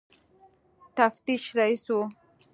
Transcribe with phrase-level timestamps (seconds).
[0.97, 2.01] تفتیش رییس وو.